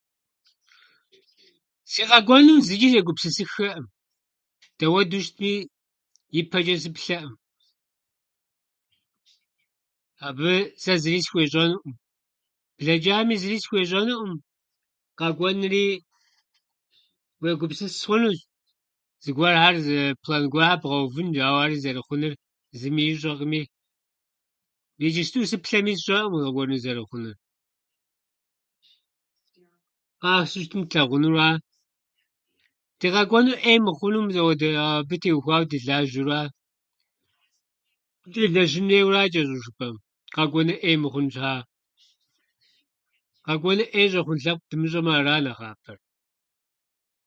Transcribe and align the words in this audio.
Си 1.91 2.01
къэкӏуэнум 2.09 2.59
зычӏи 2.67 2.87
сегупсысыххэкъым. 2.93 3.85
Дэуэдэу 4.77 5.23
щытми, 5.25 5.53
ипэчӏэ 6.39 6.75
сыплъэӏым. 6.83 7.33
Абы 10.27 10.51
сэ 10.81 10.93
зыри 11.01 11.19
схуещӏэнуӏым. 11.25 11.93
Блэчӏами 12.77 13.35
зыри 13.41 13.57
схуещӏэнуӏым, 13.63 14.31
къэкӏуэнри 15.19 15.85
уегупсыс 17.41 17.93
хъунущ. 18.05 18.39
Зыгуэрхьэр, 19.23 19.75
зы 19.85 19.97
план 20.23 20.43
гуэрхьэр 20.51 20.79
бгъэувынущ, 20.81 21.37
ауэ 21.47 21.59
ахьэри 21.61 21.81
зэрыхъунур 21.83 22.33
зыми 22.79 23.01
ищӏэкъыми, 23.11 23.61
иджыпсту 25.05 25.49
сыплъэми, 25.51 25.93
сщӏэӏым 25.99 26.33
а 26.35 26.39
къэкӏуэнур 26.43 26.79
зэрыхъунур. 26.85 27.35
Къапщту 30.21 30.59
щытым 30.63 30.81
тлъэгъунура. 30.89 31.49
Ди 32.99 33.07
къэкӏуэнур 33.13 33.57
ӏей 33.63 33.77
мыхъуну, 33.87 34.25
мис 34.27 34.37
ауэдэ- 34.41 34.79
абы 34.85 35.15
теухуауэ 35.21 35.65
дылажьэу 35.71 36.27
ара. 36.37 36.41
Елэжьын 38.45 38.87
хуейуэ 38.89 39.11
ара 39.17 39.31
чӏэщӏу 39.33 39.61
жыпӏэм, 39.63 39.95
къэкӏуэнур 40.35 40.77
ӏей 40.81 40.97
мыхъун 41.03 41.27
щхьа. 41.33 41.53
Къэкӏуэнур 43.45 43.87
ӏей 43.91 44.07
щӏэхъун 44.11 44.39
лъэпкъ 44.43 44.65
дымыщӏэмэ, 44.69 45.11
ара 45.19 45.35
нэхъапэр. 45.45 45.97